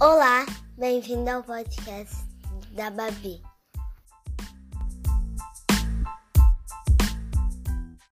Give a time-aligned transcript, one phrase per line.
[0.00, 0.46] Olá,
[0.78, 2.16] bem-vindo ao podcast
[2.72, 3.42] da Babi.